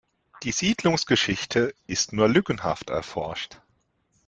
Die 0.41 0.51
Siedlungsgeschichte 0.51 1.75
ist 1.85 2.11
nur 2.11 2.27
lückenhaft 2.27 2.89
erforscht. 2.89 3.61